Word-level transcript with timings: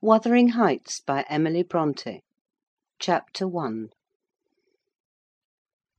WUTHERING 0.00 0.50
HEIGHTS 0.50 1.00
by 1.00 1.24
Emily 1.28 1.64
Brontë 1.64 2.20
CHAPTER 3.00 3.46
I 3.46 3.88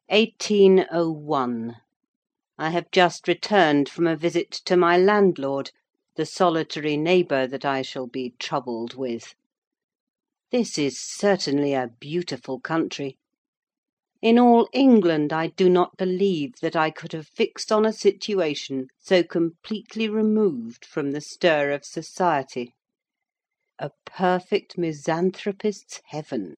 1801. 0.08 1.76
I 2.58 2.70
have 2.70 2.90
just 2.92 3.28
returned 3.28 3.90
from 3.90 4.08
a 4.08 4.16
visit 4.16 4.52
to 4.52 4.78
my 4.78 4.98
landlord, 4.98 5.72
the 6.16 6.26
solitary 6.26 6.96
neighbour 6.96 7.46
that 7.48 7.66
I 7.66 7.82
shall 7.82 8.08
be 8.08 8.36
troubled 8.40 8.94
with. 8.94 9.36
This 10.50 10.78
is 10.78 10.98
certainly 10.98 11.74
a 11.74 11.92
beautiful 12.00 12.62
country. 12.62 13.18
In 14.22 14.40
all 14.40 14.70
England 14.72 15.34
I 15.34 15.48
do 15.48 15.68
not 15.68 15.98
believe 15.98 16.62
that 16.62 16.78
I 16.78 16.90
could 16.90 17.12
have 17.12 17.28
fixed 17.28 17.70
on 17.70 17.86
a 17.86 17.92
situation 17.92 18.88
so 18.98 19.24
completely 19.24 20.08
removed 20.08 20.86
from 20.86 21.12
the 21.12 21.20
stir 21.20 21.72
of 21.72 21.84
society. 21.84 22.76
A 23.82 23.92
perfect 24.06 24.78
misanthropist's 24.78 26.02
heaven! 26.08 26.56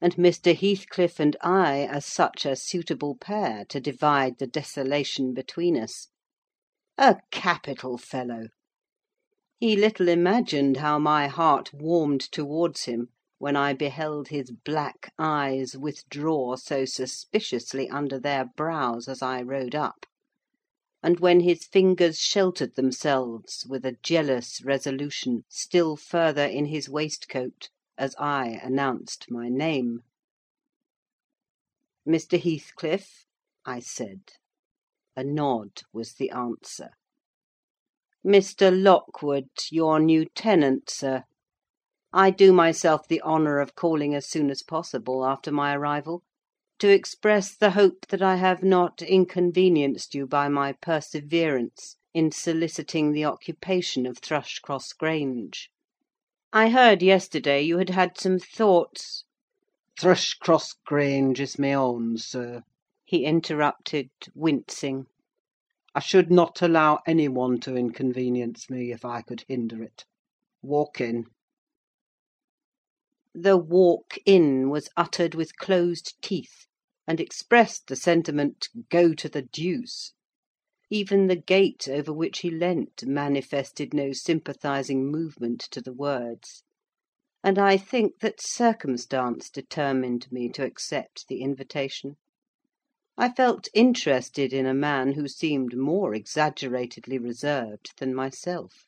And 0.00 0.14
Mr. 0.16 0.56
Heathcliff 0.56 1.20
and 1.20 1.36
I 1.42 1.86
are 1.88 2.00
such 2.00 2.46
a 2.46 2.56
suitable 2.56 3.16
pair 3.16 3.66
to 3.66 3.78
divide 3.78 4.38
the 4.38 4.46
desolation 4.46 5.34
between 5.34 5.76
us. 5.76 6.08
A 6.96 7.18
capital 7.30 7.98
fellow! 7.98 8.46
He 9.60 9.76
little 9.76 10.08
imagined 10.08 10.78
how 10.78 10.98
my 10.98 11.26
heart 11.26 11.74
warmed 11.74 12.22
towards 12.22 12.84
him 12.84 13.08
when 13.36 13.54
I 13.54 13.74
beheld 13.74 14.28
his 14.28 14.50
black 14.50 15.12
eyes 15.18 15.76
withdraw 15.76 16.56
so 16.56 16.86
suspiciously 16.86 17.90
under 17.90 18.18
their 18.18 18.46
brows 18.56 19.06
as 19.06 19.20
I 19.20 19.42
rode 19.42 19.74
up 19.74 20.06
and 21.02 21.20
when 21.20 21.40
his 21.40 21.64
fingers 21.64 22.18
sheltered 22.18 22.74
themselves, 22.74 23.64
with 23.68 23.86
a 23.86 23.96
jealous 24.02 24.60
resolution, 24.64 25.44
still 25.48 25.96
further 25.96 26.44
in 26.44 26.66
his 26.66 26.88
waistcoat, 26.88 27.68
as 27.96 28.14
I 28.18 28.60
announced 28.62 29.30
my 29.30 29.48
name. 29.48 30.00
"Mr. 32.06 32.40
Heathcliff?" 32.40 33.26
I 33.64 33.80
said. 33.80 34.20
A 35.14 35.22
nod 35.22 35.82
was 35.92 36.14
the 36.14 36.30
answer. 36.30 36.90
"Mr. 38.26 38.70
Lockwood, 38.72 39.50
your 39.70 40.00
new 40.00 40.24
tenant, 40.26 40.90
sir. 40.90 41.24
I 42.12 42.30
do 42.30 42.52
myself 42.52 43.06
the 43.06 43.22
honour 43.22 43.58
of 43.60 43.74
calling 43.74 44.14
as 44.14 44.28
soon 44.28 44.50
as 44.50 44.62
possible 44.62 45.24
after 45.24 45.52
my 45.52 45.76
arrival, 45.76 46.22
to 46.78 46.88
express 46.88 47.56
the 47.56 47.72
hope 47.72 48.06
that 48.06 48.22
I 48.22 48.36
have 48.36 48.62
not 48.62 49.02
inconvenienced 49.02 50.14
you 50.14 50.28
by 50.28 50.48
my 50.48 50.74
perseverance 50.74 51.96
in 52.14 52.30
soliciting 52.30 53.10
the 53.10 53.24
occupation 53.24 54.06
of 54.06 54.18
Thrushcross 54.18 54.92
Grange. 54.92 55.70
I 56.52 56.68
heard 56.70 57.02
yesterday 57.02 57.62
you 57.62 57.78
had 57.78 57.90
had 57.90 58.16
some 58.16 58.38
thoughts—" 58.38 59.24
"Thrushcross 59.98 60.74
Grange 60.86 61.40
is 61.40 61.58
my 61.58 61.72
own, 61.74 62.16
sir," 62.16 62.62
he 63.04 63.24
interrupted, 63.24 64.10
wincing. 64.36 65.06
"I 65.96 66.00
should 66.00 66.30
not 66.30 66.62
allow 66.62 67.00
any 67.08 67.26
one 67.26 67.58
to 67.62 67.74
inconvenience 67.76 68.70
me, 68.70 68.92
if 68.92 69.04
I 69.04 69.22
could 69.22 69.44
hinder 69.48 69.82
it. 69.82 70.04
Walk 70.62 71.00
in." 71.00 71.24
The 73.34 73.56
"walk 73.56 74.16
in" 74.24 74.68
was 74.70 74.88
uttered 74.96 75.34
with 75.34 75.56
closed 75.58 76.14
teeth, 76.22 76.66
and 77.10 77.20
expressed 77.20 77.86
the 77.86 77.96
sentiment, 77.96 78.68
"Go 78.90 79.14
to 79.14 79.30
the 79.30 79.40
deuce!" 79.40 80.12
Even 80.90 81.26
the 81.26 81.40
gate 81.40 81.88
over 81.88 82.12
which 82.12 82.40
he 82.40 82.50
leant 82.50 83.02
manifested 83.06 83.94
no 83.94 84.12
sympathising 84.12 85.10
movement 85.10 85.62
to 85.70 85.80
the 85.80 85.94
words; 85.94 86.64
and 87.42 87.58
I 87.58 87.78
think 87.78 88.18
that 88.20 88.42
circumstance 88.42 89.48
determined 89.48 90.30
me 90.30 90.50
to 90.50 90.62
accept 90.66 91.28
the 91.28 91.40
invitation. 91.40 92.18
I 93.16 93.30
felt 93.32 93.68
interested 93.72 94.52
in 94.52 94.66
a 94.66 94.74
man 94.74 95.12
who 95.14 95.28
seemed 95.28 95.78
more 95.78 96.14
exaggeratedly 96.14 97.16
reserved 97.16 97.92
than 97.96 98.14
myself. 98.14 98.84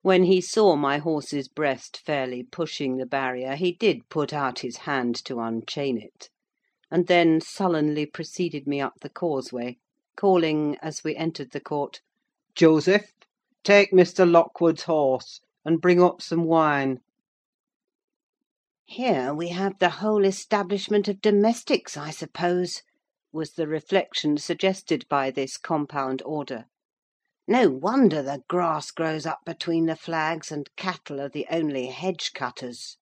When 0.00 0.22
he 0.22 0.40
saw 0.40 0.74
my 0.74 0.96
horse's 0.96 1.48
breast 1.48 1.98
fairly 1.98 2.44
pushing 2.44 2.96
the 2.96 3.04
barrier, 3.04 3.56
he 3.56 3.72
did 3.72 4.08
put 4.08 4.32
out 4.32 4.60
his 4.60 4.78
hand 4.78 5.16
to 5.26 5.38
unchain 5.40 5.98
it 5.98 6.30
and 6.88 7.08
then 7.08 7.40
sullenly 7.40 8.06
preceded 8.06 8.64
me 8.64 8.80
up 8.80 8.92
the 9.00 9.10
causeway, 9.10 9.76
calling, 10.16 10.76
as 10.80 11.02
we 11.02 11.16
entered 11.16 11.50
the 11.50 11.58
court, 11.58 12.00
"Joseph, 12.54 13.10
take 13.64 13.90
Mr. 13.90 14.24
Lockwood's 14.30 14.84
horse, 14.84 15.40
and 15.64 15.80
bring 15.80 16.00
up 16.00 16.22
some 16.22 16.44
wine." 16.44 17.00
"Here 18.84 19.34
we 19.34 19.48
have 19.48 19.80
the 19.80 19.90
whole 19.98 20.24
establishment 20.24 21.08
of 21.08 21.20
domestics, 21.20 21.96
I 21.96 22.12
suppose," 22.12 22.82
was 23.32 23.54
the 23.54 23.66
reflection 23.66 24.38
suggested 24.38 25.08
by 25.08 25.32
this 25.32 25.56
compound 25.58 26.22
order. 26.24 26.66
"No 27.48 27.68
wonder 27.68 28.22
the 28.22 28.44
grass 28.46 28.92
grows 28.92 29.26
up 29.26 29.40
between 29.44 29.86
the 29.86 29.96
flags, 29.96 30.52
and 30.52 30.70
cattle 30.76 31.20
are 31.20 31.28
the 31.28 31.48
only 31.50 31.86
hedge 31.86 32.30
cutters." 32.32 32.96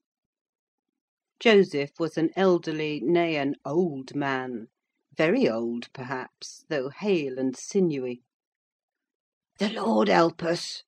Joseph 1.47 1.91
was 2.01 2.17
an 2.17 2.31
elderly, 2.37 3.01
nay, 3.03 3.37
an 3.37 3.55
old 3.67 4.15
man: 4.15 4.69
very 5.15 5.47
old, 5.47 5.93
perhaps, 5.93 6.65
though 6.71 6.89
hale 6.89 7.39
and 7.39 7.55
sinewy. 7.55 8.23
"The 9.59 9.69
Lord 9.69 10.09
help 10.09 10.43
us!" 10.43 10.85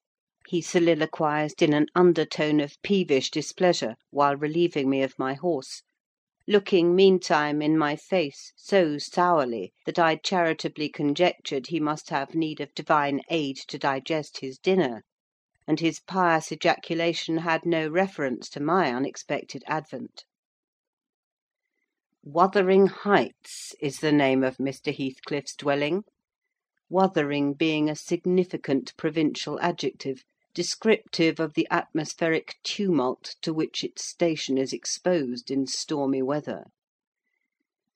he 0.49 0.63
soliloquised 0.63 1.61
in 1.61 1.75
an 1.75 1.89
undertone 1.95 2.61
of 2.61 2.81
peevish 2.81 3.31
displeasure, 3.31 3.97
while 4.09 4.35
relieving 4.35 4.89
me 4.89 5.03
of 5.03 5.19
my 5.19 5.35
horse; 5.35 5.83
looking 6.49 6.97
meantime 6.97 7.61
in 7.61 7.77
my 7.77 7.95
face 7.95 8.55
so 8.57 8.97
sourly 8.97 9.75
that 9.85 9.99
I 9.99 10.17
charitably 10.17 10.89
conjectured 10.89 11.67
he 11.67 11.81
must 11.81 12.09
have 12.09 12.35
need 12.35 12.63
of 12.63 12.73
divine 12.73 13.21
aid 13.29 13.57
to 13.69 13.77
digest 13.79 14.39
his 14.39 14.57
dinner, 14.57 15.03
and 15.69 15.81
his 15.81 16.01
pious 16.01 16.51
ejaculation 16.51 17.37
had 17.39 17.67
no 17.67 17.91
reference 17.91 18.49
to 18.49 18.61
my 18.61 18.91
unexpected 18.91 19.63
advent. 19.67 20.25
Wuthering 22.29 22.89
Heights 22.89 23.73
is 23.81 24.01
the 24.01 24.11
name 24.11 24.43
of 24.43 24.57
Mr. 24.57 24.93
Heathcliff's 24.93 25.55
dwelling; 25.55 26.03
Wuthering 26.91 27.55
being 27.55 27.89
a 27.89 27.95
significant 27.95 28.97
provincial 28.97 29.61
adjective, 29.61 30.25
descriptive 30.53 31.39
of 31.39 31.55
the 31.55 31.69
atmospheric 31.71 32.57
tumult 32.65 33.37
to 33.43 33.55
which 33.55 33.85
its 33.85 34.05
station 34.05 34.59
is 34.59 34.73
exposed 34.73 35.53
in 35.53 35.69
stormy 35.69 36.21
weather. 36.21 36.65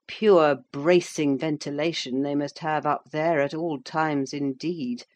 Pure 0.07 0.61
bracing 0.71 1.37
ventilation 1.37 2.23
they 2.23 2.37
must 2.37 2.61
have 2.61 2.87
up 2.87 3.11
there 3.11 3.41
at 3.41 3.53
all 3.53 3.81
times 3.83 4.33
indeed. 4.33 5.07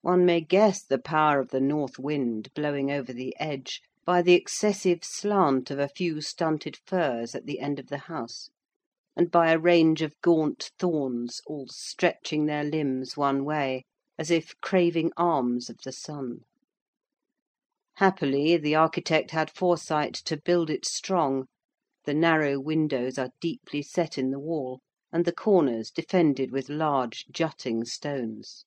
One 0.00 0.24
may 0.24 0.40
guess 0.40 0.82
the 0.82 0.98
power 0.98 1.38
of 1.38 1.50
the 1.50 1.60
north 1.60 1.98
wind 1.98 2.48
blowing 2.54 2.90
over 2.90 3.12
the 3.12 3.36
edge 3.38 3.82
by 4.04 4.20
the 4.20 4.34
excessive 4.34 5.04
slant 5.04 5.70
of 5.70 5.78
a 5.78 5.86
few 5.86 6.20
stunted 6.20 6.76
firs 6.76 7.36
at 7.36 7.46
the 7.46 7.60
end 7.60 7.78
of 7.78 7.86
the 7.86 7.98
house, 8.10 8.50
and 9.14 9.30
by 9.30 9.52
a 9.52 9.58
range 9.60 10.02
of 10.02 10.20
gaunt 10.20 10.72
thorns 10.76 11.40
all 11.46 11.68
stretching 11.68 12.46
their 12.46 12.64
limbs 12.64 13.16
one 13.16 13.44
way, 13.44 13.84
as 14.18 14.28
if 14.28 14.60
craving 14.60 15.12
alms 15.16 15.70
of 15.70 15.78
the 15.84 15.92
sun. 15.92 16.40
Happily, 17.98 18.56
the 18.56 18.74
architect 18.74 19.30
had 19.30 19.52
foresight 19.52 20.14
to 20.14 20.36
build 20.36 20.68
it 20.68 20.84
strong: 20.84 21.46
the 22.04 22.12
narrow 22.12 22.58
windows 22.58 23.18
are 23.18 23.30
deeply 23.40 23.82
set 23.82 24.18
in 24.18 24.32
the 24.32 24.40
wall, 24.40 24.80
and 25.12 25.24
the 25.24 25.32
corners 25.32 25.92
defended 25.92 26.50
with 26.50 26.68
large 26.68 27.26
jutting 27.30 27.84
stones. 27.84 28.64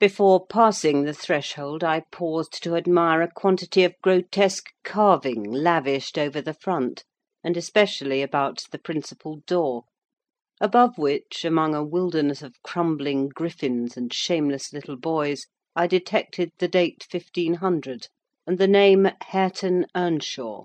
Before 0.00 0.46
passing 0.46 1.04
the 1.04 1.12
threshold, 1.12 1.84
I 1.84 2.04
paused 2.10 2.62
to 2.62 2.74
admire 2.74 3.20
a 3.20 3.30
quantity 3.30 3.84
of 3.84 3.92
grotesque 4.00 4.70
carving 4.82 5.42
lavished 5.44 6.16
over 6.16 6.40
the 6.40 6.54
front, 6.54 7.04
and 7.44 7.54
especially 7.54 8.22
about 8.22 8.62
the 8.72 8.78
principal 8.78 9.42
door; 9.46 9.84
above 10.58 10.96
which, 10.96 11.44
among 11.44 11.74
a 11.74 11.84
wilderness 11.84 12.40
of 12.40 12.62
crumbling 12.62 13.28
griffins 13.28 13.94
and 13.94 14.10
shameless 14.10 14.72
little 14.72 14.96
boys, 14.96 15.44
I 15.76 15.86
detected 15.86 16.52
the 16.56 16.66
date 16.68 17.06
1500, 17.12 18.08
and 18.46 18.56
the 18.56 18.66
name 18.66 19.06
Hareton 19.20 19.84
Earnshaw. 19.94 20.64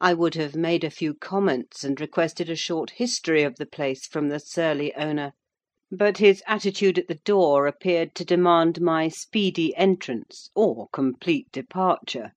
I 0.00 0.14
would 0.14 0.36
have 0.36 0.56
made 0.56 0.84
a 0.84 0.90
few 0.90 1.12
comments, 1.12 1.84
and 1.84 2.00
requested 2.00 2.48
a 2.48 2.56
short 2.56 2.92
history 2.92 3.42
of 3.42 3.56
the 3.56 3.66
place 3.66 4.06
from 4.06 4.30
the 4.30 4.40
surly 4.40 4.94
owner 4.94 5.34
but 5.92 6.18
his 6.18 6.40
attitude 6.46 7.00
at 7.00 7.08
the 7.08 7.18
door 7.24 7.66
appeared 7.66 8.14
to 8.14 8.24
demand 8.24 8.80
my 8.80 9.08
speedy 9.08 9.74
entrance 9.74 10.48
or 10.54 10.86
complete 10.92 11.50
departure; 11.50 12.30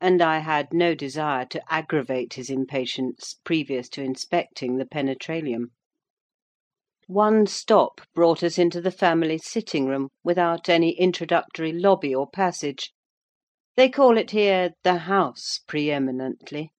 and 0.00 0.22
I 0.22 0.38
had 0.38 0.72
no 0.72 0.94
desire 0.94 1.44
to 1.46 1.72
aggravate 1.72 2.34
his 2.34 2.50
impatience 2.50 3.34
previous 3.42 3.88
to 3.88 4.02
inspecting 4.04 4.76
the 4.76 4.86
penetralium. 4.86 5.72
One 7.08 7.48
stop 7.48 8.00
brought 8.14 8.44
us 8.44 8.58
into 8.58 8.80
the 8.80 8.92
family 8.92 9.38
sitting 9.38 9.86
room, 9.86 10.10
without 10.22 10.68
any 10.68 10.90
introductory 10.92 11.72
lobby 11.72 12.14
or 12.14 12.30
passage. 12.30 12.92
They 13.74 13.88
call 13.88 14.16
it 14.16 14.30
here 14.30 14.70
"the 14.84 14.98
house" 14.98 15.58
pre 15.66 15.90
eminently. 15.90 16.70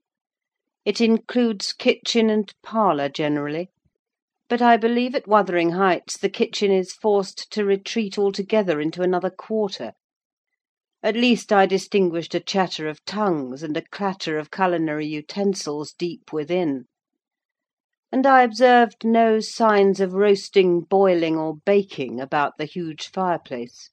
It 0.85 1.01
includes 1.01 1.73
kitchen 1.73 2.29
and 2.29 2.53
parlour 2.63 3.09
generally; 3.09 3.69
but 4.47 4.61
I 4.61 4.77
believe 4.77 5.15
at 5.15 5.27
Wuthering 5.27 5.71
Heights 5.71 6.17
the 6.17 6.29
kitchen 6.29 6.71
is 6.71 6.93
forced 6.93 7.51
to 7.51 7.65
retreat 7.65 8.17
altogether 8.17 8.79
into 8.79 9.01
another 9.01 9.29
quarter. 9.31 9.93
At 11.01 11.15
least 11.15 11.51
I 11.51 11.65
distinguished 11.65 12.35
a 12.35 12.39
chatter 12.39 12.87
of 12.87 13.03
tongues 13.05 13.63
and 13.63 13.75
a 13.75 13.81
clatter 13.81 14.37
of 14.37 14.51
culinary 14.51 15.07
utensils 15.07 15.93
deep 15.93 16.31
within; 16.31 16.85
and 18.11 18.25
I 18.25 18.43
observed 18.43 19.03
no 19.03 19.39
signs 19.39 19.99
of 19.99 20.13
roasting, 20.13 20.81
boiling, 20.81 21.37
or 21.37 21.57
baking 21.65 22.19
about 22.21 22.53
the 22.57 22.65
huge 22.65 23.09
fireplace, 23.09 23.89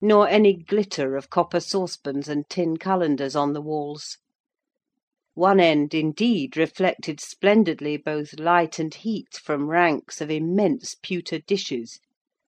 nor 0.00 0.28
any 0.28 0.54
glitter 0.54 1.16
of 1.16 1.30
copper 1.30 1.60
saucepans 1.60 2.28
and 2.28 2.48
tin 2.48 2.76
cullenders 2.76 3.34
on 3.34 3.52
the 3.52 3.62
walls. 3.62 4.18
One 5.36 5.58
end, 5.58 5.94
indeed, 5.94 6.56
reflected 6.56 7.18
splendidly 7.18 7.96
both 7.96 8.38
light 8.38 8.78
and 8.78 8.94
heat 8.94 9.34
from 9.34 9.66
ranks 9.68 10.20
of 10.20 10.30
immense 10.30 10.94
pewter 11.02 11.40
dishes, 11.40 11.98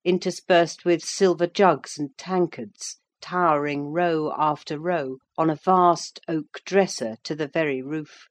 interspersed 0.05 0.85
with 0.85 1.03
silver 1.03 1.49
jugs 1.49 1.99
and 1.99 2.17
tankards, 2.17 3.01
towering 3.21 3.87
row 3.89 4.33
after 4.39 4.79
row 4.79 5.17
on 5.37 5.51
a 5.51 5.57
vast 5.57 6.21
oak 6.29 6.61
dresser 6.65 7.17
to 7.25 7.35
the 7.35 7.49
very 7.49 7.83
roof. 7.83 8.29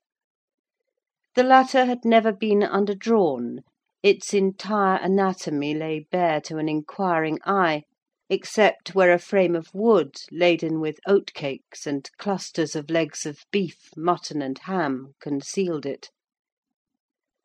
The 1.34 1.44
latter 1.44 1.84
had 1.84 2.06
never 2.06 2.32
been 2.32 2.62
underdrawn; 2.62 3.60
its 4.02 4.34
entire 4.34 5.00
anatomy 5.02 5.74
lay 5.74 6.08
bare 6.10 6.40
to 6.40 6.60
an 6.60 6.70
inquiring 6.70 7.40
eye, 7.44 7.84
except 8.30 8.96
where 8.96 9.14
a 9.14 9.20
frame 9.20 9.56
of 9.56 9.72
wood, 9.74 10.16
laden 10.32 10.80
with 10.80 11.00
oatcakes 11.08 11.86
and 11.86 12.10
clusters 12.18 12.76
of 12.76 12.90
legs 12.90 13.24
of 13.26 13.46
beef, 13.52 13.92
mutton, 13.96 14.42
and 14.42 14.58
ham, 14.60 15.14
concealed 15.20 15.86
it. 15.86 16.10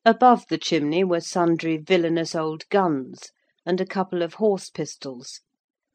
Above 0.06 0.46
the 0.48 0.56
chimney 0.56 1.04
were 1.04 1.20
sundry 1.20 1.76
villainous 1.76 2.34
old 2.34 2.66
guns, 2.70 3.30
and 3.66 3.78
a 3.78 3.84
couple 3.86 4.22
of 4.22 4.34
horse 4.34 4.70
pistols, 4.70 5.40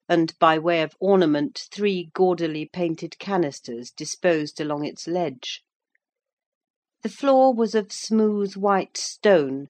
and, 0.08 0.38
by 0.38 0.60
way 0.60 0.84
of 0.84 0.96
ornament, 1.00 1.68
three 1.72 2.12
gaudily 2.14 2.70
painted 2.72 3.18
canisters 3.18 3.90
disposed 3.90 4.62
along 4.62 4.86
its 4.86 5.08
ledge. 5.08 5.64
The 7.02 7.10
floor 7.10 7.56
was 7.56 7.74
of 7.74 7.92
smooth 7.92 8.56
white 8.56 8.98
stone; 8.98 9.70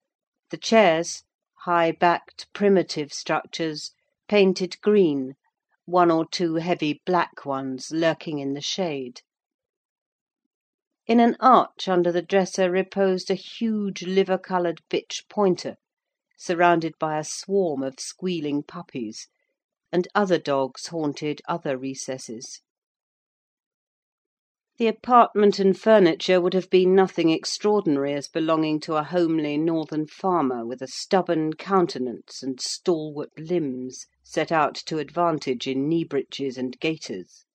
the 0.49 0.57
chairs 0.57 1.23
high 1.63 1.93
backed 1.93 2.51
primitive 2.51 3.13
structures 3.13 3.94
painted 4.27 4.81
green, 4.81 5.35
one 5.85 6.09
or 6.09 6.25
two 6.27 6.55
heavy 6.55 7.01
black 7.05 7.45
ones 7.45 7.91
lurking 7.91 8.39
in 8.39 8.53
the 8.53 8.61
shade. 8.61 9.21
In 11.07 11.19
an 11.19 11.37
arch 11.39 11.87
under 11.87 12.11
the 12.11 12.21
dresser 12.21 12.71
reposed 12.71 13.29
a 13.29 13.35
huge 13.35 14.03
liver 14.03 14.37
coloured 14.37 14.81
bitch 14.89 15.27
pointer, 15.29 15.75
surrounded 16.37 16.93
by 16.99 17.19
a 17.19 17.23
swarm 17.23 17.83
of 17.83 17.99
squealing 17.99 18.63
puppies, 18.63 19.27
and 19.91 20.07
other 20.15 20.39
dogs 20.39 20.87
haunted 20.87 21.41
other 21.47 21.77
recesses. 21.77 22.61
The 24.77 24.87
apartment 24.87 25.57
and 25.57 25.79
furniture 25.79 26.41
would 26.41 26.53
have 26.53 26.69
been 26.69 26.93
nothing 26.93 27.29
extraordinary 27.29 28.13
as 28.13 28.27
belonging 28.27 28.81
to 28.81 28.95
a 28.95 29.03
homely 29.03 29.57
northern 29.57 30.05
farmer 30.05 30.65
with 30.65 30.81
a 30.81 30.87
stubborn 30.87 31.53
countenance 31.53 32.43
and 32.43 32.59
stalwart 32.59 33.29
limbs 33.39 34.05
set 34.21 34.51
out 34.51 34.75
to 34.87 34.97
advantage 34.97 35.65
in 35.65 35.87
knee 35.87 36.03
breeches 36.03 36.57
and 36.57 36.77
gaiters. 36.81 37.45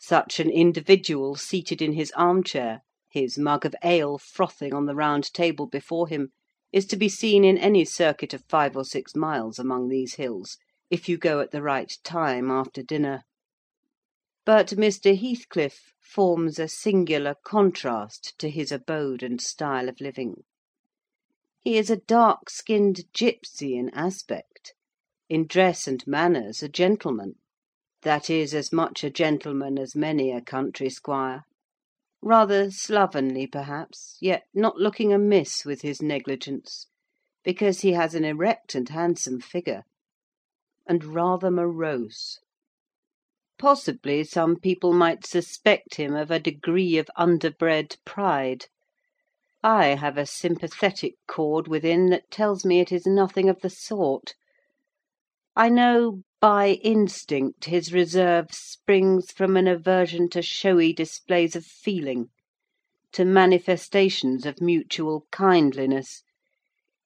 Such 0.00 0.40
an 0.40 0.50
individual 0.50 1.36
seated 1.36 1.80
in 1.80 1.92
his 1.92 2.10
arm 2.16 2.42
chair, 2.42 2.82
his 3.08 3.38
mug 3.38 3.64
of 3.64 3.76
ale 3.84 4.18
frothing 4.18 4.74
on 4.74 4.86
the 4.86 4.96
round 4.96 5.32
table 5.32 5.68
before 5.68 6.08
him, 6.08 6.32
is 6.72 6.84
to 6.86 6.96
be 6.96 7.08
seen 7.08 7.44
in 7.44 7.56
any 7.56 7.84
circuit 7.84 8.34
of 8.34 8.42
five 8.48 8.76
or 8.76 8.84
six 8.84 9.14
miles 9.14 9.56
among 9.60 9.88
these 9.88 10.16
hills, 10.16 10.56
if 10.90 11.08
you 11.08 11.16
go 11.16 11.38
at 11.38 11.52
the 11.52 11.62
right 11.62 11.92
time 12.02 12.50
after 12.50 12.82
dinner. 12.82 13.22
But 14.48 14.68
Mr. 14.68 15.14
Heathcliff 15.14 15.92
forms 16.00 16.58
a 16.58 16.68
singular 16.68 17.34
contrast 17.44 18.32
to 18.38 18.48
his 18.48 18.72
abode 18.72 19.22
and 19.22 19.42
style 19.42 19.90
of 19.90 20.00
living. 20.00 20.44
He 21.60 21.76
is 21.76 21.90
a 21.90 21.98
dark 21.98 22.48
skinned 22.48 23.12
gipsy 23.12 23.76
in 23.76 23.90
aspect; 23.90 24.72
in 25.28 25.46
dress 25.46 25.86
and 25.86 26.02
manners 26.06 26.62
a 26.62 26.68
gentleman; 26.70 27.34
that 28.00 28.30
is, 28.30 28.54
as 28.54 28.72
much 28.72 29.04
a 29.04 29.10
gentleman 29.10 29.78
as 29.78 29.94
many 29.94 30.30
a 30.32 30.40
country 30.40 30.88
squire; 30.88 31.42
rather 32.22 32.70
slovenly, 32.70 33.46
perhaps, 33.46 34.16
yet 34.18 34.44
not 34.54 34.78
looking 34.78 35.12
amiss 35.12 35.66
with 35.66 35.82
his 35.82 36.00
negligence, 36.00 36.86
because 37.44 37.82
he 37.82 37.92
has 37.92 38.14
an 38.14 38.24
erect 38.24 38.74
and 38.74 38.88
handsome 38.88 39.42
figure; 39.42 39.82
and 40.86 41.04
rather 41.04 41.50
morose. 41.50 42.38
Possibly 43.58 44.22
some 44.22 44.54
people 44.54 44.92
might 44.92 45.26
suspect 45.26 45.96
him 45.96 46.14
of 46.14 46.30
a 46.30 46.38
degree 46.38 46.96
of 46.96 47.10
underbred 47.16 47.96
pride. 48.04 48.66
I 49.64 49.86
have 49.96 50.16
a 50.16 50.26
sympathetic 50.26 51.14
chord 51.26 51.66
within 51.66 52.06
that 52.10 52.30
tells 52.30 52.64
me 52.64 52.78
it 52.78 52.92
is 52.92 53.04
nothing 53.04 53.48
of 53.48 53.60
the 53.60 53.68
sort. 53.68 54.36
I 55.56 55.70
know, 55.70 56.22
by 56.40 56.78
instinct, 56.84 57.64
his 57.64 57.92
reserve 57.92 58.52
springs 58.52 59.32
from 59.32 59.56
an 59.56 59.66
aversion 59.66 60.30
to 60.30 60.40
showy 60.40 60.92
displays 60.92 61.56
of 61.56 61.66
feeling, 61.66 62.30
to 63.10 63.24
manifestations 63.24 64.46
of 64.46 64.60
mutual 64.60 65.26
kindliness. 65.32 66.22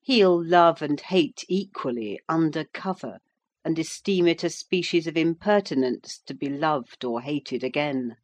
He'll 0.03 0.45
love 0.45 0.83
and 0.83 1.01
hate 1.01 1.47
equally, 1.49 2.21
under 2.29 2.67
cover 2.75 3.21
and 3.65 3.79
esteem 3.79 4.27
it 4.27 4.43
a 4.43 4.51
species 4.51 5.07
of 5.07 5.17
impertinence 5.17 6.21
to 6.27 6.35
be 6.35 6.49
loved 6.49 7.05
or 7.05 7.21
hated 7.21 7.63
again. 7.63 8.17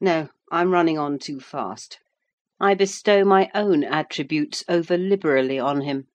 No, 0.00 0.28
I'm 0.50 0.70
running 0.70 0.98
on 0.98 1.18
too 1.18 1.38
fast. 1.38 2.00
I 2.58 2.74
bestow 2.74 3.24
my 3.24 3.50
own 3.54 3.84
attributes 3.84 4.64
over 4.68 4.96
liberally 4.96 5.58
on 5.58 5.82
him. 5.82 6.06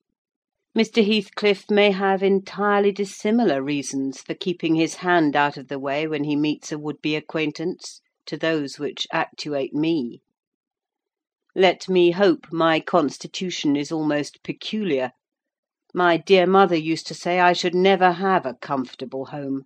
Mr. 0.77 1.03
Heathcliff 1.03 1.71
may 1.71 1.91
have 1.91 2.21
entirely 2.21 2.91
dissimilar 2.91 3.63
reasons 3.63 4.21
for 4.21 4.33
keeping 4.33 4.75
his 4.75 4.95
hand 4.95 5.35
out 5.35 5.57
of 5.57 5.69
the 5.69 5.79
way 5.79 6.07
when 6.07 6.23
he 6.23 6.35
meets 6.35 6.71
a 6.71 6.77
would 6.77 7.01
be 7.01 7.15
acquaintance 7.15 8.01
to 8.27 8.37
those 8.37 8.77
which 8.77 9.07
actuate 9.11 9.73
me. 9.73 10.21
Let 11.55 11.89
me 11.89 12.11
hope 12.11 12.51
my 12.51 12.79
constitution 12.79 13.75
is 13.75 13.91
almost 13.91 14.43
peculiar 14.43 15.13
my 15.97 16.15
dear 16.15 16.45
mother 16.45 16.75
used 16.75 17.07
to 17.07 17.15
say 17.15 17.39
I 17.39 17.53
should 17.53 17.73
never 17.73 18.11
have 18.11 18.45
a 18.45 18.53
comfortable 18.53 19.25
home; 19.25 19.63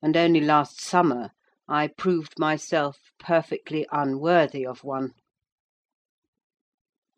and 0.00 0.16
only 0.16 0.40
last 0.40 0.80
summer 0.80 1.32
I 1.68 1.88
proved 1.88 2.38
myself 2.38 3.12
perfectly 3.18 3.86
unworthy 3.92 4.64
of 4.64 4.82
one. 4.82 5.12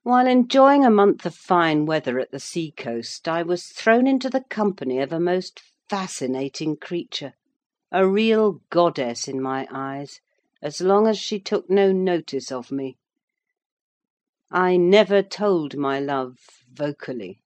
While 0.03 0.27
enjoying 0.27 0.85
a 0.85 0.91
month 0.91 1.25
of 1.25 1.37
fine 1.37 1.87
weather 1.87 2.19
at 2.19 2.33
the 2.33 2.41
sea 2.41 2.73
coast, 2.73 3.29
I 3.29 3.45
was 3.45 3.67
thrown 3.67 4.09
into 4.09 4.29
the 4.29 4.43
company 4.43 4.99
of 4.99 5.13
a 5.13 5.21
most 5.21 5.63
fascinating 5.89 6.77
creature, 6.77 7.35
a 7.93 8.05
real 8.05 8.63
goddess 8.69 9.29
in 9.29 9.41
my 9.41 9.69
eyes, 9.71 10.21
as 10.61 10.81
long 10.81 11.07
as 11.07 11.21
she 11.21 11.39
took 11.39 11.71
no 11.71 11.93
notice 11.93 12.51
of 12.51 12.73
me. 12.73 12.97
I 14.51 14.77
never 14.77 15.23
told 15.23 15.77
my 15.77 16.01
love 16.01 16.37
vocally. 16.69 17.39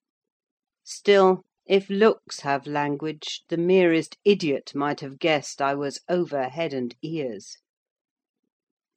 Still, 0.90 1.44
if 1.66 1.90
looks 1.90 2.40
have 2.40 2.66
language, 2.66 3.42
the 3.50 3.58
merest 3.58 4.16
idiot 4.24 4.74
might 4.74 5.00
have 5.00 5.18
guessed 5.18 5.60
I 5.60 5.74
was 5.74 6.00
over 6.08 6.48
head 6.48 6.72
and 6.72 6.96
ears. 7.02 7.58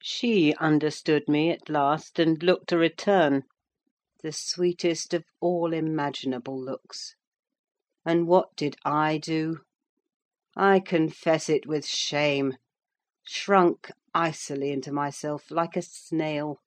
She 0.02 0.54
understood 0.56 1.28
me 1.28 1.50
at 1.50 1.68
last, 1.68 2.18
and 2.18 2.42
looked 2.42 2.72
a 2.72 2.78
return: 2.78 3.44
the 4.24 4.32
sweetest 4.32 5.14
of 5.14 5.26
all 5.42 5.74
imaginable 5.74 6.58
looks. 6.58 7.16
And 8.06 8.26
what 8.26 8.56
did 8.56 8.78
I 8.86 9.18
do? 9.18 9.58
I 10.56 10.80
confess 10.80 11.50
it 11.50 11.66
with 11.68 11.86
shame, 11.86 12.56
shrunk 13.26 13.92
icily 14.14 14.72
into 14.72 14.94
myself 14.94 15.52
like 15.52 15.76
a 15.76 15.82
snail; 15.82 16.62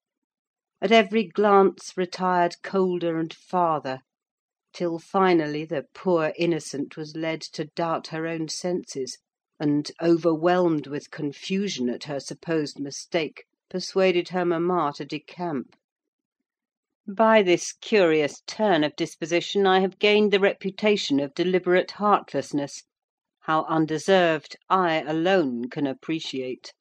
at 0.83 0.93
every 0.93 1.25
glance 1.25 1.97
retired 1.97 2.57
colder 2.63 3.19
and 3.19 3.33
farther 3.33 4.01
till 4.75 4.99
finally 4.99 5.65
the 5.65 5.85
poor 5.95 6.33
innocent 6.37 6.97
was 6.97 7.15
led 7.15 7.41
to 7.41 7.65
doubt 7.77 8.09
her 8.09 8.27
own 8.27 8.49
senses, 8.49 9.19
and, 9.61 9.93
overwhelmed 10.03 10.89
with 10.89 11.13
confusion 11.13 11.89
at 11.89 12.03
her 12.05 12.19
supposed 12.19 12.81
mistake, 12.81 13.45
persuaded 13.71 14.31
her 14.31 14.45
mamma 14.45 14.93
to 14.97 15.05
decamp. 15.05 15.77
By 17.07 17.41
this 17.41 17.73
curious 17.73 18.43
turn 18.49 18.83
of 18.83 18.97
disposition 18.97 19.65
I 19.65 19.79
have 19.79 20.01
gained 20.01 20.33
the 20.33 20.41
reputation 20.41 21.21
of 21.21 21.35
deliberate 21.35 21.93
heartlessness: 21.93 22.83
how 23.43 23.65
undeserved, 23.67 24.57
I 24.69 25.03
alone 25.03 25.71
can 25.71 25.87
appreciate. 25.87 26.73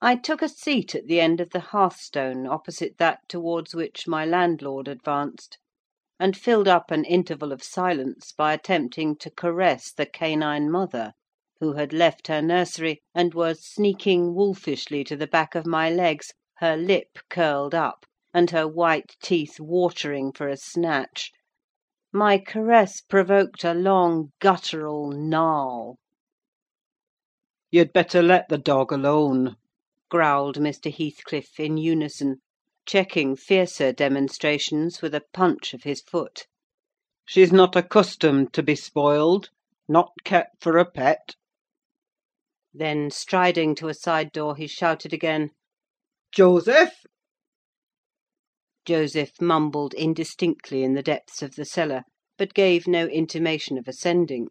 I 0.00 0.16
took 0.16 0.40
a 0.40 0.48
seat 0.48 0.94
at 0.94 1.06
the 1.06 1.20
end 1.20 1.38
of 1.38 1.50
the 1.50 1.60
hearthstone 1.60 2.46
opposite 2.46 2.96
that 2.96 3.18
towards 3.28 3.74
which 3.74 4.08
my 4.08 4.24
landlord 4.24 4.88
advanced, 4.88 5.58
and 6.22 6.36
filled 6.36 6.68
up 6.68 6.92
an 6.92 7.04
interval 7.06 7.50
of 7.50 7.64
silence 7.64 8.30
by 8.30 8.52
attempting 8.52 9.16
to 9.16 9.28
caress 9.28 9.90
the 9.92 10.06
canine 10.06 10.70
mother, 10.70 11.10
who 11.58 11.72
had 11.72 11.92
left 11.92 12.28
her 12.28 12.40
nursery, 12.40 13.02
and 13.12 13.34
was 13.34 13.66
sneaking 13.66 14.32
wolfishly 14.32 15.02
to 15.02 15.16
the 15.16 15.26
back 15.26 15.56
of 15.56 15.66
my 15.66 15.90
legs, 15.90 16.32
her 16.58 16.76
lip 16.76 17.18
curled 17.28 17.74
up, 17.74 18.06
and 18.32 18.52
her 18.52 18.68
white 18.68 19.16
teeth 19.20 19.58
watering 19.58 20.30
for 20.30 20.46
a 20.46 20.56
snatch. 20.56 21.32
My 22.12 22.38
caress 22.38 23.00
provoked 23.00 23.64
a 23.64 23.74
long 23.74 24.30
guttural 24.38 25.10
gnarl. 25.10 25.98
"You'd 27.72 27.92
better 27.92 28.22
let 28.22 28.48
the 28.48 28.58
dog 28.58 28.92
alone," 28.92 29.56
growled 30.08 30.56
Mr. 30.58 30.88
Heathcliff 30.96 31.58
in 31.58 31.76
unison, 31.78 32.36
checking 32.84 33.36
fiercer 33.36 33.92
demonstrations 33.92 35.00
with 35.00 35.14
a 35.14 35.22
punch 35.32 35.72
of 35.72 35.84
his 35.84 36.00
foot. 36.00 36.48
"She's 37.24 37.52
not 37.52 37.76
accustomed 37.76 38.52
to 38.54 38.62
be 38.64 38.74
spoiled: 38.74 39.50
not 39.86 40.10
kept 40.24 40.60
for 40.60 40.78
a 40.78 40.84
pet." 40.90 41.36
Then, 42.74 43.12
striding 43.12 43.76
to 43.76 43.86
a 43.86 43.94
side 43.94 44.32
door, 44.32 44.56
he 44.56 44.66
shouted 44.66 45.12
again, 45.12 45.50
"Joseph!" 46.32 47.06
Joseph 48.84 49.40
mumbled 49.40 49.94
indistinctly 49.94 50.82
in 50.82 50.94
the 50.94 51.04
depths 51.04 51.40
of 51.40 51.54
the 51.54 51.64
cellar, 51.64 52.02
but 52.36 52.52
gave 52.52 52.88
no 52.88 53.06
intimation 53.06 53.78
of 53.78 53.86
ascending; 53.86 54.48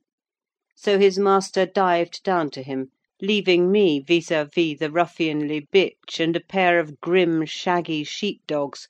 so 0.73 0.97
his 0.97 1.19
master 1.19 1.65
dived 1.65 2.23
down 2.23 2.49
to 2.51 2.63
him 2.63 2.91
leaving 3.23 3.71
me 3.71 3.99
vis 3.99 4.29
à 4.31 4.51
vis 4.51 4.79
the 4.79 4.89
ruffianly 4.89 5.67
bitch 5.71 6.19
and 6.19 6.35
a 6.35 6.39
pair 6.39 6.79
of 6.79 6.99
grim, 6.99 7.45
shaggy 7.45 8.03
sheep 8.03 8.41
dogs, 8.47 8.87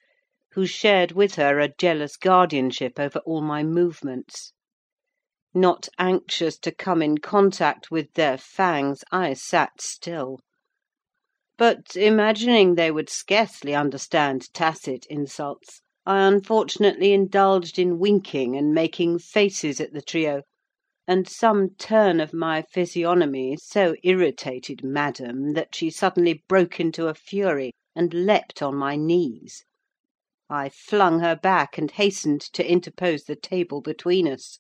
who 0.54 0.66
shared 0.66 1.12
with 1.12 1.36
her 1.36 1.60
a 1.60 1.68
jealous 1.78 2.16
guardianship 2.16 2.98
over 2.98 3.20
all 3.26 3.42
my 3.42 3.62
movements. 3.62 4.54
Not 5.54 5.90
anxious 6.00 6.58
to 6.60 6.72
come 6.72 7.02
in 7.02 7.18
contact 7.18 7.92
with 7.92 8.14
their 8.14 8.38
fangs, 8.38 9.04
I 9.12 9.34
sat 9.34 9.82
still; 9.82 10.40
but, 11.58 11.98
imagining 11.98 12.76
they 12.76 12.90
would 12.90 13.10
scarcely 13.10 13.76
understand 13.76 14.48
tacit 14.54 15.06
insults, 15.08 15.82
I 16.06 16.26
unfortunately 16.26 17.12
indulged 17.12 17.78
in 17.78 18.00
winking 18.00 18.56
and 18.56 18.74
making 18.74 19.20
faces 19.20 19.82
at 19.82 19.92
the 19.92 20.02
trio 20.02 20.44
and 21.12 21.28
some 21.28 21.72
turn 21.72 22.22
of 22.22 22.32
my 22.32 22.62
physiognomy 22.62 23.58
so 23.58 23.94
irritated 24.02 24.82
madam 24.82 25.52
that 25.52 25.76
she 25.76 25.90
suddenly 25.90 26.42
broke 26.48 26.80
into 26.80 27.08
a 27.08 27.14
fury, 27.14 27.74
and 27.94 28.14
leaped 28.14 28.62
on 28.62 28.74
my 28.74 28.96
knees. 28.96 29.66
I 30.50 30.70
flung 30.70 31.20
her 31.20 31.36
back, 31.36 31.78
and 31.78 31.92
hastened 31.92 32.40
to 32.54 32.66
interpose 32.66 33.26
the 33.26 33.36
table 33.36 33.82
between 33.82 34.26
us. 34.26 34.60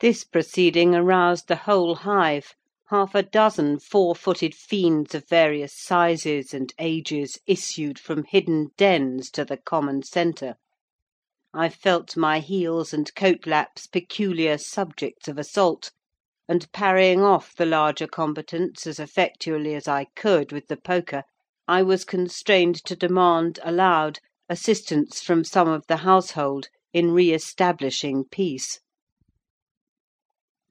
This 0.00 0.24
proceeding 0.24 0.94
aroused 0.94 1.48
the 1.48 1.56
whole 1.56 1.94
hive: 1.94 2.52
half 2.90 3.14
a 3.14 3.22
dozen 3.22 3.78
four 3.78 4.14
footed 4.14 4.54
fiends 4.54 5.14
of 5.14 5.26
various 5.26 5.72
sizes 5.74 6.52
and 6.52 6.74
ages 6.78 7.38
issued 7.46 7.98
from 7.98 8.24
hidden 8.24 8.72
dens 8.76 9.30
to 9.30 9.46
the 9.46 9.56
common 9.56 10.02
centre. 10.02 10.56
I 11.60 11.70
felt 11.70 12.16
my 12.16 12.38
heels 12.38 12.94
and 12.94 13.12
coat 13.16 13.44
laps 13.44 13.88
peculiar 13.88 14.58
subjects 14.58 15.26
of 15.26 15.38
assault, 15.38 15.90
and 16.48 16.70
parrying 16.70 17.20
off 17.20 17.52
the 17.56 17.66
larger 17.66 18.06
combatants 18.06 18.86
as 18.86 19.00
effectually 19.00 19.74
as 19.74 19.88
I 19.88 20.04
could 20.14 20.52
with 20.52 20.68
the 20.68 20.76
poker, 20.76 21.24
I 21.66 21.82
was 21.82 22.04
constrained 22.04 22.76
to 22.84 22.94
demand, 22.94 23.58
aloud, 23.64 24.20
assistance 24.48 25.20
from 25.20 25.42
some 25.42 25.66
of 25.66 25.84
the 25.88 25.96
household 25.96 26.68
in 26.92 27.10
re 27.10 27.32
establishing 27.32 28.26
peace. 28.30 28.78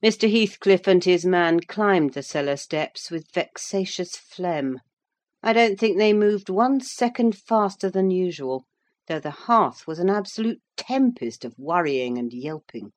Mr. 0.01 0.31
Heathcliff 0.31 0.87
and 0.87 1.03
his 1.03 1.25
man 1.25 1.59
climbed 1.59 2.13
the 2.13 2.23
cellar 2.23 2.55
steps 2.55 3.11
with 3.11 3.33
vexatious 3.33 4.15
phlegm. 4.15 4.79
I 5.43 5.51
don't 5.51 5.77
think 5.77 5.97
they 5.97 6.13
moved 6.13 6.49
one 6.49 6.79
second 6.79 7.37
faster 7.37 7.89
than 7.89 8.09
usual 8.09 8.65
though 9.07 9.19
the 9.19 9.31
hearth 9.31 9.87
was 9.87 9.99
an 9.99 10.09
absolute 10.09 10.61
tempest 10.77 11.43
of 11.43 11.57
worrying 11.57 12.19
and 12.19 12.31
yelping. 12.31 12.91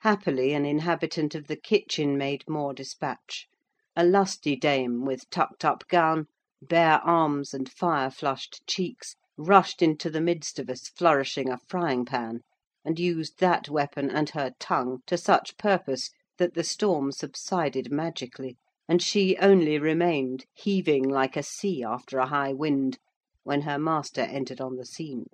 Happily 0.00 0.54
an 0.54 0.64
inhabitant 0.64 1.34
of 1.34 1.48
the 1.48 1.56
kitchen 1.56 2.16
made 2.16 2.48
more 2.48 2.72
despatch: 2.72 3.46
a 3.94 4.02
lusty 4.02 4.56
dame, 4.56 5.04
with 5.04 5.28
tucked 5.28 5.66
up 5.66 5.86
gown, 5.88 6.28
bare 6.62 6.98
arms, 7.04 7.52
and 7.52 7.70
fire 7.70 8.10
flushed 8.10 8.66
cheeks, 8.66 9.16
rushed 9.36 9.82
into 9.82 10.08
the 10.08 10.22
midst 10.22 10.58
of 10.58 10.70
us 10.70 10.88
flourishing 10.88 11.50
a 11.50 11.58
frying 11.68 12.06
pan, 12.06 12.40
and 12.86 12.98
used 12.98 13.38
that 13.38 13.68
weapon 13.68 14.08
and 14.10 14.30
her 14.30 14.52
tongue 14.58 15.02
to 15.04 15.18
such 15.18 15.58
purpose 15.58 16.08
that 16.38 16.54
the 16.54 16.64
storm 16.64 17.12
subsided 17.12 17.92
magically, 17.92 18.56
and 18.88 19.02
she 19.02 19.36
only 19.42 19.78
remained, 19.78 20.46
heaving 20.54 21.06
like 21.06 21.36
a 21.36 21.42
sea 21.42 21.84
after 21.84 22.16
a 22.18 22.28
high 22.28 22.54
wind, 22.54 22.98
when 23.42 23.60
her 23.60 23.78
master 23.78 24.22
entered 24.22 24.62
on 24.62 24.76
the 24.76 24.86
scene. 24.86 25.26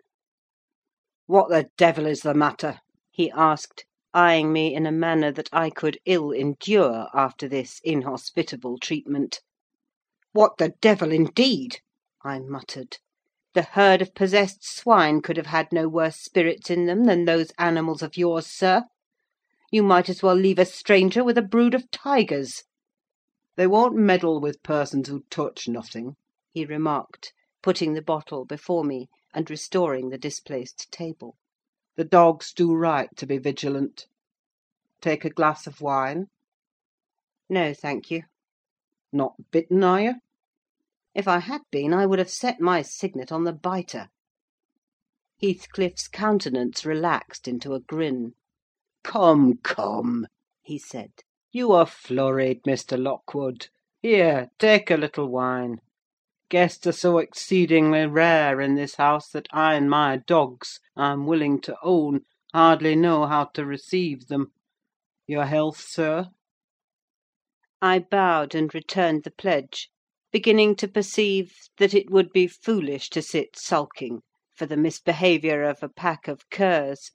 "What 1.33 1.49
the 1.49 1.71
devil 1.79 2.05
is 2.05 2.21
the 2.21 2.35
matter?" 2.35 2.81
he 3.11 3.31
asked, 3.31 3.87
eyeing 4.13 4.53
me 4.53 4.75
in 4.75 4.85
a 4.85 4.93
manner 4.93 5.33
that 5.33 5.49
I 5.51 5.71
could 5.71 5.99
ill 6.05 6.31
endure 6.31 7.09
after 7.15 7.49
this 7.49 7.81
inhospitable 7.83 8.77
treatment. 8.77 9.41
"What 10.33 10.59
the 10.59 10.75
devil, 10.83 11.11
indeed!" 11.11 11.81
I 12.23 12.39
muttered. 12.41 12.99
"The 13.55 13.63
herd 13.63 14.03
of 14.03 14.15
possessed 14.15 14.63
swine 14.63 15.23
could 15.23 15.39
have 15.39 15.47
had 15.47 15.73
no 15.73 15.89
worse 15.89 16.17
spirits 16.19 16.69
in 16.69 16.85
them 16.85 17.05
than 17.05 17.25
those 17.25 17.51
animals 17.57 18.03
of 18.03 18.19
yours, 18.19 18.47
sir. 18.47 18.83
You 19.71 19.83
might 19.83 20.11
as 20.11 20.23
well 20.23 20.37
leave 20.37 20.59
a 20.59 20.67
stranger 20.67 21.25
with 21.25 21.39
a 21.39 21.41
brood 21.43 21.73
of 21.73 21.91
tigers." 21.91 22.65
"They 23.57 23.67
won't 23.67 23.97
meddle 23.97 24.39
with 24.39 24.63
persons 24.63 25.09
who 25.09 25.25
touch 25.31 25.67
nothing," 25.67 26.17
he 26.53 26.67
remarked, 26.67 27.33
putting 27.63 27.95
the 27.95 28.03
bottle 28.03 28.45
before 28.45 28.85
me, 28.85 29.09
and 29.35 29.49
restoring 29.49 30.09
the 30.09 30.19
displaced 30.19 30.91
table. 30.93 31.37
"The 31.97 32.05
dogs 32.05 32.53
do 32.53 32.75
right 32.75 33.09
to 33.17 33.27
be 33.27 33.39
vigilant. 33.39 34.07
Take 35.01 35.25
a 35.25 35.31
glass 35.31 35.67
of 35.67 35.81
wine?" 35.81 36.29
"No, 37.49 37.75
thank 37.75 38.11
you." 38.11 38.25
"Not 39.13 39.51
bitten, 39.51 39.83
are 39.83 40.01
you?" 40.01 40.15
If 41.15 41.29
I 41.29 41.41
had 41.41 41.63
been, 41.71 41.93
I 41.93 42.07
would 42.07 42.19
have 42.19 42.31
set 42.31 42.61
my 42.61 42.83
signet 42.83 43.31
on 43.31 43.45
the 43.45 43.53
biter. 43.53 44.09
Heathcliff's 45.41 46.09
countenance 46.09 46.87
relaxed 46.87 47.49
into 47.49 47.75
a 47.75 47.81
grin. 47.81 48.35
"Come, 49.03 49.59
come," 49.59 50.27
he 50.63 50.79
said, 50.79 51.11
"you 51.51 51.73
are 51.73 51.87
flurried, 51.87 52.63
Mr. 52.63 52.97
Lockwood. 52.97 53.69
Here, 54.01 54.51
take 54.59 54.91
a 54.91 54.97
little 54.97 55.29
wine. 55.29 55.81
Guests 56.53 56.87
are 56.87 56.93
so 56.93 57.17
exceedingly 57.17 58.05
rare 58.05 58.61
in 58.61 58.75
this 58.75 58.97
house 58.97 59.31
that 59.31 59.49
I 59.53 59.73
and 59.73 59.89
my 59.89 60.19
dogs, 60.19 60.81
I'm 60.95 61.25
willing 61.25 61.63
to 61.63 61.75
own, 61.83 62.27
hardly 62.53 62.95
know 62.95 63.25
how 63.25 63.47
to 63.55 63.65
receive 63.65 64.27
them. 64.27 64.53
Your 65.27 65.47
health, 65.47 65.81
sir?" 65.81 66.29
I 67.81 68.01
bowed 68.01 68.55
and 68.55 68.75
returned 68.75 69.25
the 69.25 69.31
pledge, 69.31 69.89
beginning 70.31 70.77
to 70.77 70.89
perceive 70.89 71.55
that 71.79 71.95
it 71.95 72.11
would 72.11 72.31
be 72.33 72.47
foolish 72.49 73.09
to 73.09 73.23
sit 73.23 73.57
sulking 73.57 74.21
for 74.55 74.67
the 74.67 74.77
misbehaviour 74.77 75.63
of 75.63 75.83
a 75.83 75.89
pack 75.89 76.29
of 76.29 76.51
curs. 76.51 77.13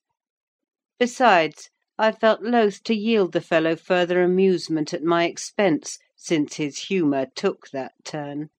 Besides, 0.98 1.70
I 2.00 2.12
felt 2.12 2.41
loath 2.41 2.82
to 2.86 2.96
yield 2.96 3.34
the 3.34 3.41
fellow 3.41 3.75
further 3.75 4.24
amusement 4.24 4.96
at 4.96 5.03
my 5.03 5.25
expense, 5.25 6.00
since 6.15 6.56
his 6.56 6.86
humour 6.86 7.27
took 7.36 7.70
that 7.70 7.91
turn. 8.03 8.50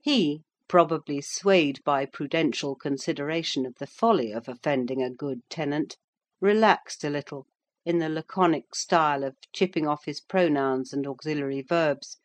He, 0.00 0.44
probably 0.68 1.20
swayed 1.20 1.82
by 1.82 2.06
prudential 2.06 2.76
consideration 2.76 3.66
of 3.66 3.74
the 3.80 3.86
folly 3.88 4.30
of 4.30 4.48
offending 4.48 5.02
a 5.02 5.10
good 5.10 5.40
tenant, 5.50 5.96
relaxed 6.40 7.02
a 7.02 7.10
little, 7.10 7.48
in 7.84 7.98
the 7.98 8.08
laconic 8.08 8.76
style 8.76 9.24
of 9.24 9.34
chipping 9.52 9.88
off 9.88 10.04
his 10.04 10.20
pronouns 10.20 10.92
and 10.92 11.04
auxiliary 11.04 11.62
verbs, 11.62 12.16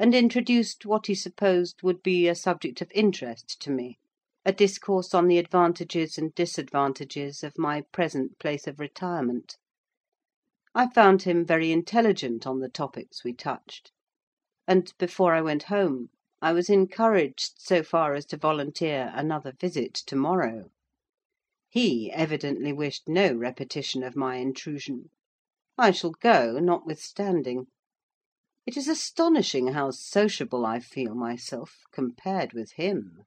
and 0.00 0.16
introduced 0.16 0.84
what 0.84 1.06
he 1.06 1.14
supposed 1.14 1.80
would 1.84 2.02
be 2.02 2.26
a 2.26 2.34
subject 2.34 2.80
of 2.82 2.90
interest 2.92 3.60
to 3.60 3.70
me, 3.70 3.98
a 4.44 4.52
discourse 4.52 5.14
on 5.14 5.28
the 5.28 5.38
advantages 5.38 6.18
and 6.18 6.34
disadvantages 6.34 7.44
of 7.44 7.56
my 7.56 7.82
present 7.92 8.36
place 8.40 8.66
of 8.66 8.80
retirement. 8.80 9.56
I 10.74 10.88
found 10.90 11.22
him 11.22 11.46
very 11.46 11.70
intelligent 11.70 12.48
on 12.48 12.58
the 12.58 12.68
topics 12.68 13.22
we 13.22 13.32
touched; 13.32 13.92
and, 14.66 14.92
before 14.98 15.34
I 15.34 15.40
went 15.40 15.62
home, 15.70 16.08
I 16.44 16.52
was 16.52 16.68
encouraged 16.68 17.52
so 17.58 17.84
far 17.84 18.14
as 18.14 18.26
to 18.26 18.36
volunteer 18.36 19.12
another 19.14 19.52
visit 19.52 19.94
to 19.94 20.16
morrow. 20.16 20.70
He 21.68 22.10
evidently 22.10 22.72
wished 22.72 23.06
no 23.06 23.32
repetition 23.32 24.02
of 24.02 24.16
my 24.16 24.38
intrusion. 24.38 25.10
I 25.78 25.92
shall 25.92 26.10
go, 26.10 26.58
notwithstanding. 26.58 27.68
It 28.66 28.76
is 28.76 28.88
astonishing 28.88 29.68
how 29.68 29.92
sociable 29.92 30.66
I 30.66 30.80
feel 30.80 31.14
myself, 31.14 31.84
compared 31.92 32.54
with 32.54 32.72
him. 32.72 33.22